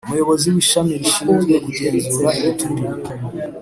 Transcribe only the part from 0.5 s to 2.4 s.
w Ishami rishinzwe Kugenzura